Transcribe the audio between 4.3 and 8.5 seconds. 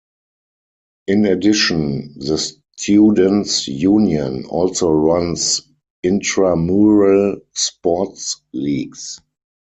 also runs intramural sports